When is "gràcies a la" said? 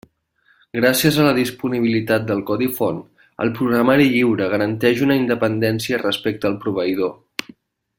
0.77-1.33